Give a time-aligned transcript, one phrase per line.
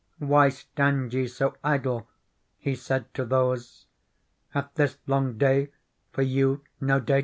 [0.09, 2.07] * Why stand ye so idle?'
[2.57, 3.85] he said to those;
[4.17, 5.73] * Hath this long day
[6.11, 7.19] for you no date